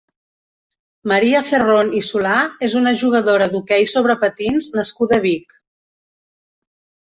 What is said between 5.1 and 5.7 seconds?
a Vic.